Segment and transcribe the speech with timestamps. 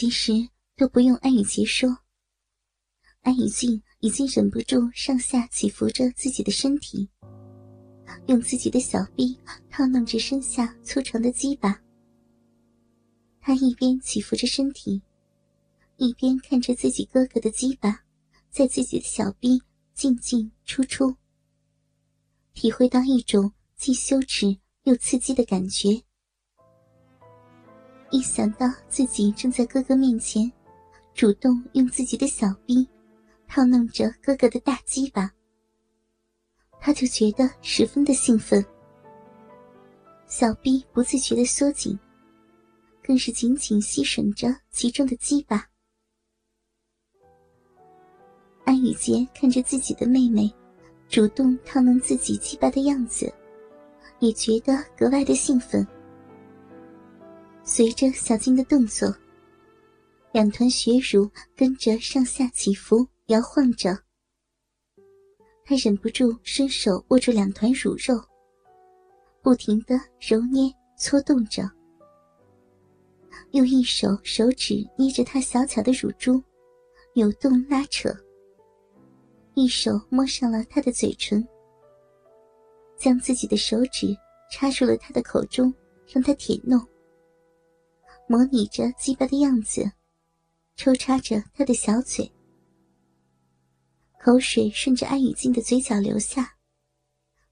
[0.00, 0.32] 其实
[0.76, 1.86] 都不用安雨洁说，
[3.20, 7.06] 安雨静已经忍不住上下起伏着自己的身体，
[8.26, 11.78] 用自己的小臂套弄着身下粗长的鸡巴。
[13.42, 15.02] 她一边起伏着身体，
[15.98, 18.02] 一边看着自己哥哥的鸡巴
[18.48, 19.60] 在自己的小臂
[19.92, 21.14] 进进出出，
[22.54, 24.46] 体会到一种既羞耻
[24.84, 26.02] 又刺激的感觉。
[28.10, 30.50] 一想到自己正在哥哥面前，
[31.14, 32.86] 主动用自己的小臂
[33.46, 35.30] 套弄着哥哥的大鸡巴，
[36.80, 38.64] 他就觉得十分的兴奋。
[40.26, 41.96] 小臂不自觉的缩紧，
[43.02, 45.64] 更是紧紧吸吮着其中的鸡巴。
[48.64, 50.52] 安雨洁看着自己的妹妹
[51.08, 53.32] 主动套弄自己鸡巴的样子，
[54.18, 55.86] 也觉得格外的兴奋。
[57.72, 59.14] 随着小金的动作，
[60.32, 63.96] 两团血乳跟着上下起伏摇晃着。
[65.64, 68.20] 他忍不住伸手握住两团乳肉，
[69.40, 71.62] 不停的揉捏搓动着，
[73.52, 76.42] 用一手手指捏着她小巧的乳珠，
[77.14, 78.12] 扭动拉扯，
[79.54, 81.46] 一手摸上了她的嘴唇，
[82.98, 84.08] 将自己的手指
[84.50, 85.72] 插入了她的口中，
[86.08, 86.84] 让她舔弄。
[88.30, 89.90] 模拟着鸡巴的样子，
[90.76, 92.30] 抽插着他的小嘴，
[94.20, 96.56] 口水顺着安雨静的嘴角流下，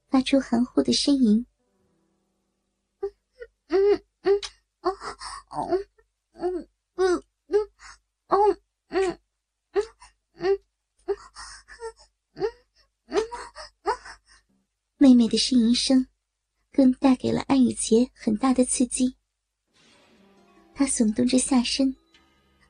[0.07, 1.45] 发出含糊的呻吟。
[3.01, 3.11] 嗯
[3.67, 4.39] 嗯嗯
[4.79, 4.89] 哦
[5.49, 5.77] 哦
[6.31, 7.69] 嗯嗯嗯
[8.27, 8.37] 哦
[8.87, 9.19] 嗯
[9.71, 9.83] 嗯
[10.35, 10.59] 嗯
[12.35, 12.45] 嗯
[13.05, 13.17] 嗯
[13.83, 13.93] 嗯，
[14.95, 16.07] 妹妹的呻吟声，
[16.71, 19.18] 更带给了安雨洁很大的刺激。
[20.79, 21.93] 他耸动着下身，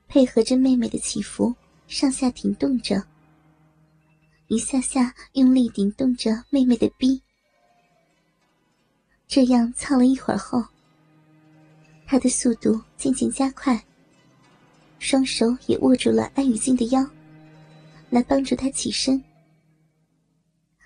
[0.07, 1.53] 配合着妹妹的起伏，
[1.87, 3.05] 上下挺动着，
[4.47, 7.21] 一下下用力顶动着妹妹的逼。
[9.27, 10.65] 这样操了一会儿后，
[12.07, 13.79] 他的速度渐渐加快，
[14.97, 17.07] 双手也握住了安雨静的腰，
[18.09, 19.23] 来帮助她起身，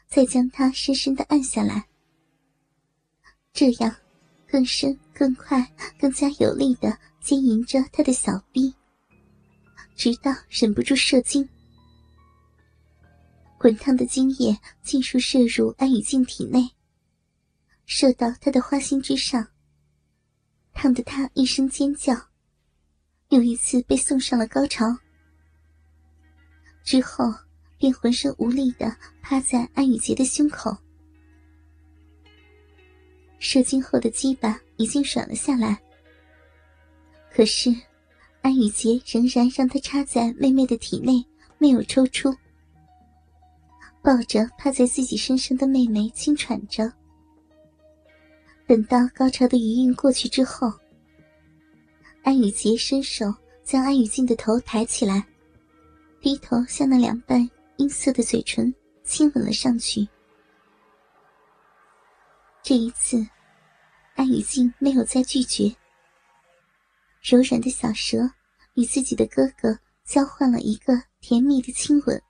[0.09, 1.85] 再将她深深的按下来。
[3.53, 3.95] 这样，
[4.53, 5.67] 更深、更快、
[5.99, 6.95] 更加有力的。
[7.19, 8.71] 经营着他的小臂，
[9.95, 11.47] 直到忍不住射精。
[13.57, 16.69] 滚烫的精液尽数射入安雨静体内，
[17.85, 19.47] 射到他的花心之上，
[20.73, 22.13] 烫得他一声尖叫，
[23.29, 24.85] 又一次被送上了高潮。
[26.83, 27.33] 之后
[27.77, 30.77] 便浑身无力的趴在安雨洁的胸口。
[33.43, 35.77] 射精后的鸡巴已经软了下来。
[37.29, 37.69] 可是，
[38.41, 41.21] 安雨洁仍然让他插在妹妹的体内，
[41.57, 42.33] 没有抽出。
[44.01, 46.89] 抱着趴在自己身上的妹妹轻喘着。
[48.65, 50.71] 等到高潮的余韵过去之后，
[52.23, 53.25] 安雨洁伸手
[53.61, 55.21] 将安雨静的头抬起来，
[56.21, 60.07] 低头向那两瓣阴色的嘴唇亲吻了上去。
[62.63, 63.17] 这一次，
[64.15, 65.65] 安雨静没有再拒绝。
[67.21, 68.19] 柔软的小舌
[68.75, 72.23] 与自己的哥哥交换了一个甜蜜的亲吻。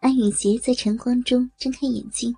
[0.00, 2.34] 安雨洁在晨光中睁开眼睛，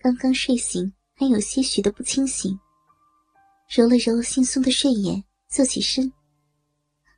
[0.00, 2.58] 刚刚睡醒，还有些许的不清醒，
[3.68, 6.12] 揉了揉惺忪的睡眼，坐起身，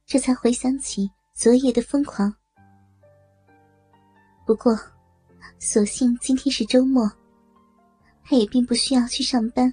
[0.04, 2.30] 这才回想起昨夜的疯狂。
[4.46, 4.78] 不过，
[5.58, 7.10] 所幸今天是周末。
[8.24, 9.72] 他也并不需要去上班，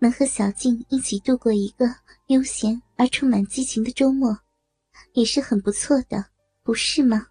[0.00, 1.86] 能和小静一起度过一个
[2.26, 4.36] 悠闲而充满激情的周末，
[5.12, 6.26] 也是很不错的，
[6.62, 7.28] 不是吗？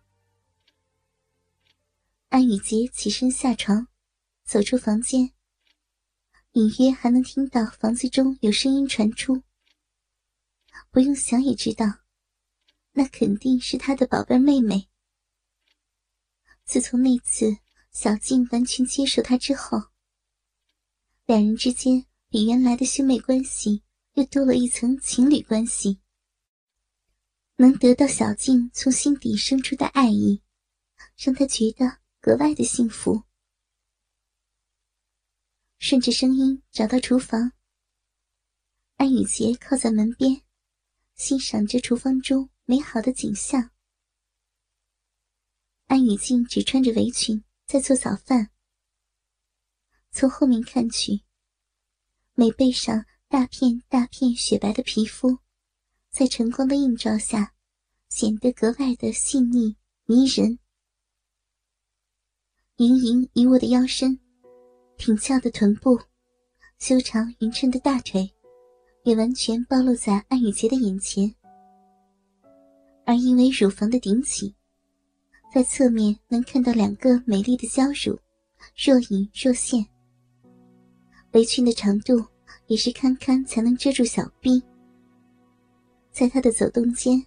[2.29, 3.87] 安雨洁起身下床，
[4.45, 5.31] 走出房间，
[6.53, 9.43] 隐约还能听到房子中有声音传出。
[10.89, 11.85] 不用想也知道，
[12.93, 14.87] 那肯定是他的宝贝妹妹。
[16.65, 17.57] 自从那次。
[17.95, 19.79] 小静完全接受他之后，
[21.27, 23.83] 两人之间比原来的兄妹关系
[24.13, 25.99] 又多了一层情侣关系。
[27.57, 30.41] 能得到小静从心底生出的爱意，
[31.23, 33.21] 让他觉得格外的幸福。
[35.77, 37.51] 顺着声音找到厨房，
[38.95, 40.41] 安雨洁靠在门边，
[41.13, 43.69] 欣赏着厨房中美好的景象。
[45.87, 47.43] 安雨静只穿着围裙。
[47.65, 48.49] 在做早饭。
[50.11, 51.21] 从后面看去，
[52.35, 55.39] 美背上大片大片雪白的皮肤，
[56.11, 57.55] 在晨光的映照下，
[58.09, 59.75] 显得格外的细腻
[60.05, 60.59] 迷人。
[62.75, 64.19] 盈盈一握的腰身，
[64.97, 65.99] 挺翘的臀部，
[66.77, 68.31] 修长匀称的大腿，
[69.03, 71.33] 也完全暴露在安雨洁的眼前。
[73.05, 74.55] 而因为乳房的顶起，
[75.53, 78.17] 在侧面能看到两个美丽的娇乳，
[78.75, 79.85] 若隐若现。
[81.33, 82.25] 围裙的长度
[82.65, 84.59] 也是堪堪才能遮住小臂，
[86.11, 87.23] 在她的走动间，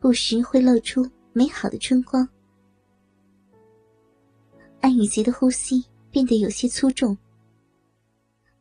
[0.00, 2.28] 不时会露出美好的春光。
[4.80, 7.16] 安雨洁的呼吸变得有些粗重，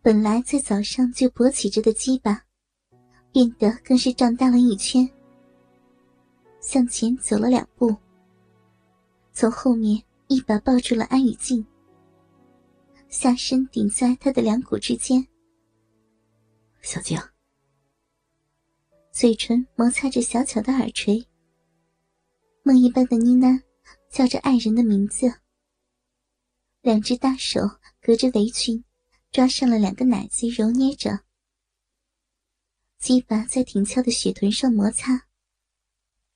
[0.03, 2.39] 本来在早上就勃起着的鸡巴，
[3.31, 5.09] 变得更是胀大了一圈。
[6.59, 7.98] 向前走了两步，
[9.33, 11.66] 从后面一把抱住了安雨静，
[13.10, 15.25] 下身顶在他的两股之间。
[16.81, 17.19] 小静，
[19.12, 21.25] 嘴唇摩擦着小巧的耳垂，
[22.63, 23.62] 梦一般的妮娜
[24.10, 25.31] 叫着爱人的名字。
[26.81, 27.62] 两只大手
[28.01, 28.84] 隔着围裙，
[29.31, 31.19] 抓上了两个奶子，揉捏着。
[32.98, 35.13] 鸡巴在挺翘的雪臀上摩擦。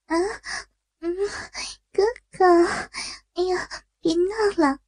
[0.06, 0.16] 啊，
[1.00, 1.16] 嗯，
[1.92, 2.44] 哥哥，
[3.34, 3.68] 哎呀，
[4.00, 4.78] 别闹了，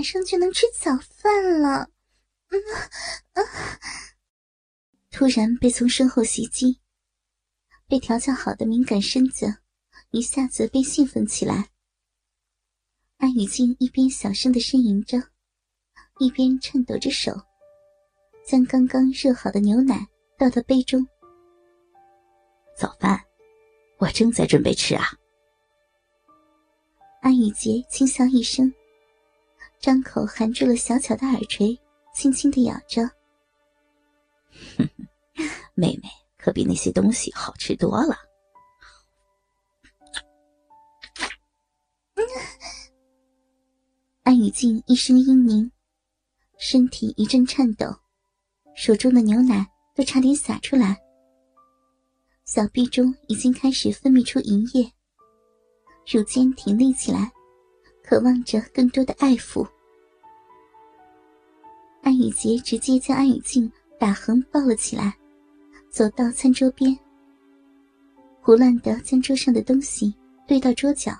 [0.00, 1.90] 马上就能吃早饭了。
[2.48, 3.44] 嗯，
[5.10, 6.80] 突然被从身后袭击，
[7.86, 9.58] 被调教好的敏感身子
[10.10, 11.68] 一下子被兴奋起来。
[13.18, 15.18] 安雨静一边小声的呻吟着，
[16.18, 17.38] 一边颤抖着手，
[18.42, 20.08] 将刚刚热好的牛奶
[20.38, 21.06] 倒到杯中。
[22.74, 23.20] 早饭，
[23.98, 25.04] 我正在准备吃啊。
[27.20, 28.72] 安雨洁轻笑一声，
[29.80, 31.74] 张口含住了小巧的耳垂，
[32.14, 33.02] 轻轻的咬着。
[34.76, 35.08] 哼哼，
[35.74, 38.14] 妹妹可比那些东西好吃多了。
[44.22, 45.70] 安雨静一声嘤咛，
[46.58, 47.86] 身体一阵颤抖，
[48.76, 49.66] 手中的牛奶
[49.96, 51.00] 都差点洒出来。
[52.44, 54.92] 小臂中已经开始分泌出银液，
[56.06, 57.32] 乳尖挺立起来，
[58.10, 59.64] 渴望着更多的爱抚。
[62.02, 63.70] 安雨洁直接将安雨静
[64.00, 65.16] 打横抱了起来，
[65.90, 66.98] 走到餐桌边，
[68.40, 70.12] 胡乱的将桌上的东西
[70.44, 71.16] 堆到桌角。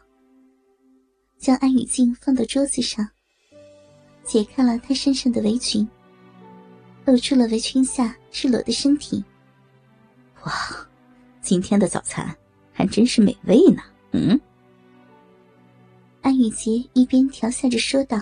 [1.38, 3.08] 将安雨静放到桌子上，
[4.24, 5.88] 解开了她身上的围裙，
[7.04, 9.24] 露出了围裙下赤裸的身体。
[10.42, 10.52] 哇，
[11.40, 12.36] 今天的早餐
[12.72, 13.80] 还真是美味呢。
[14.10, 14.40] 嗯，
[16.22, 18.20] 安雨洁一边调笑着说道，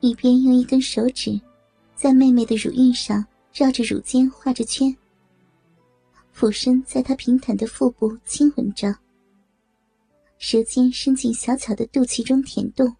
[0.00, 1.40] 一边用一根手指
[1.94, 4.94] 在妹妹的乳晕上绕着乳尖画着圈，
[6.32, 8.94] 俯身在她平坦的腹部亲吻着。
[10.38, 12.86] 舌尖伸进小巧的肚脐中舔动，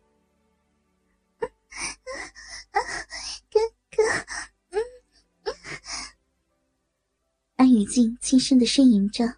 [3.50, 4.02] 哥哥，
[4.70, 4.81] 嗯
[5.44, 5.55] 嗯。
[7.56, 9.37] 安雨静轻声的呻吟着，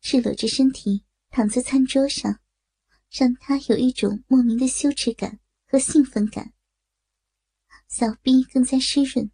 [0.00, 2.40] 赤裸着身体躺在餐桌上，
[3.12, 6.54] 让他有一种莫名的羞耻感和兴奋感。
[7.86, 9.30] 小臂更加湿润，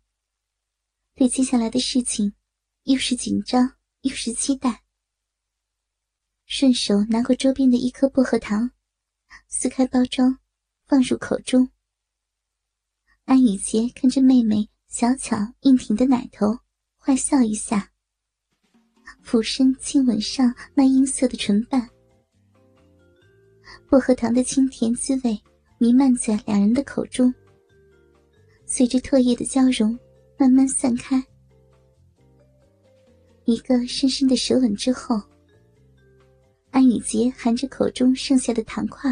[1.15, 2.35] 对接下来的事情，
[2.83, 4.83] 又是紧张又是期待。
[6.45, 8.73] 顺手拿过桌边的一颗薄荷糖，
[9.47, 10.41] 撕开包装，
[10.87, 11.71] 放入口中。
[13.27, 16.59] 安雨洁看着妹妹小巧硬挺的奶头，
[16.97, 17.93] 坏笑一下，
[19.23, 21.89] 俯身亲吻上那阴色的唇瓣。
[23.91, 25.41] 薄荷糖的清甜滋味
[25.79, 27.33] 弥漫在两人的口中，
[28.67, 29.99] 随着唾液的交融，
[30.37, 31.25] 慢慢散开。
[33.47, 35.21] 一个深深的舌吻之后。
[36.71, 39.11] 安雨洁含着口中剩下的糖块，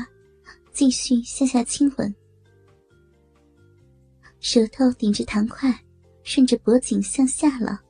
[0.73, 2.15] 继续向下亲吻，
[4.41, 5.75] 舌头顶着糖块，
[6.23, 7.81] 顺着脖颈向下了，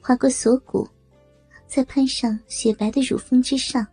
[0.00, 0.88] 划过锁骨，
[1.66, 3.84] 再攀上雪白的乳峰之上。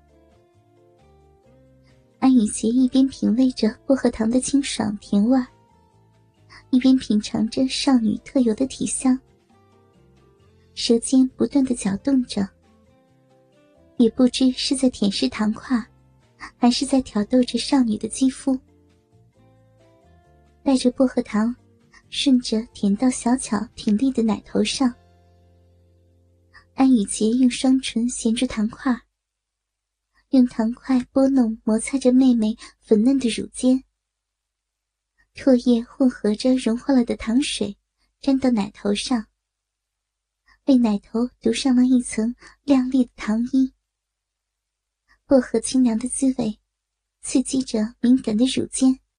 [2.25, 5.39] 安雨洁一边品味着薄荷糖的清爽甜味，
[6.71, 9.15] 一边品尝着少女特有的体香，
[10.73, 12.49] 舌尖不断的搅动着。
[13.97, 15.79] 也不知是在舔舐糖块，
[16.57, 18.59] 还是在挑逗着少女的肌肤。
[20.63, 21.55] 带着薄荷糖，
[22.09, 24.91] 顺着舔到小巧挺立的奶头上。
[26.73, 28.99] 安雨洁用双唇衔住糖块，
[30.35, 33.85] 用糖块拨弄摩擦着妹妹粉嫩的乳尖。
[35.33, 37.77] 唾液混合着融化了的糖水，
[38.19, 39.27] 沾到奶头上，
[40.65, 43.73] 为奶头涂上了一层亮丽的糖衣。
[45.25, 46.59] 薄荷清凉的滋味，
[47.21, 48.99] 刺激着敏感的乳尖